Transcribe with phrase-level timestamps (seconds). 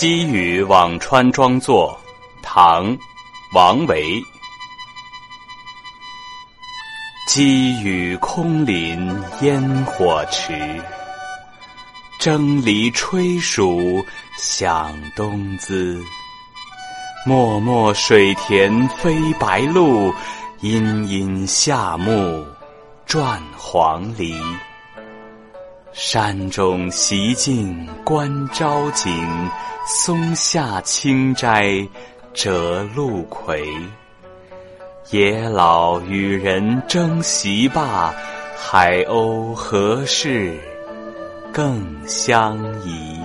[0.00, 1.98] 积雨辋川庄作，
[2.40, 2.96] 唐·
[3.52, 4.22] 王维。
[7.26, 10.80] 积雨空林烟火迟，
[12.20, 14.00] 蒸藜炊黍
[14.36, 16.00] 响东滋。
[17.26, 20.14] 漠漠水田飞白鹭，
[20.60, 22.46] 阴阴夏木
[23.04, 24.32] 转黄鹂。
[25.92, 29.10] 山中习静观朝景，
[29.86, 31.86] 松下清斋
[32.32, 33.66] 折露葵。
[35.10, 38.14] 野老与人争席罢，
[38.56, 40.60] 海鸥何事
[41.52, 43.18] 更相宜？